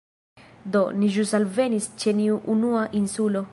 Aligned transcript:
Do, 0.75 0.81
ni 1.01 1.09
ĵus 1.17 1.35
alvenis 1.41 1.89
ĉe 2.05 2.17
nia 2.23 2.41
unua 2.57 2.89
insulo 3.05 3.49